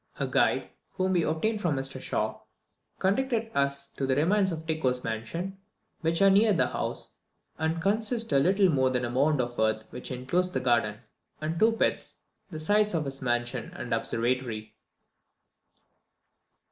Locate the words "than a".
8.89-9.11